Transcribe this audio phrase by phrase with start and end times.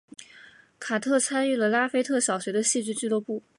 [0.79, 3.43] 卡特参与了拉斐特小学的戏剧俱乐部。